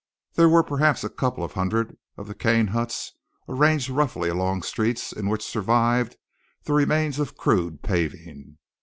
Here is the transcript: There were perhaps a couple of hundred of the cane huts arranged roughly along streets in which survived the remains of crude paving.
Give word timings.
There 0.33 0.49
were 0.49 0.63
perhaps 0.63 1.03
a 1.03 1.11
couple 1.11 1.43
of 1.43 1.51
hundred 1.53 1.95
of 2.17 2.25
the 2.27 2.33
cane 2.33 2.65
huts 2.65 3.11
arranged 3.47 3.87
roughly 3.87 4.29
along 4.29 4.63
streets 4.63 5.13
in 5.13 5.29
which 5.29 5.45
survived 5.45 6.17
the 6.63 6.73
remains 6.73 7.19
of 7.19 7.37
crude 7.37 7.83
paving. 7.83 8.57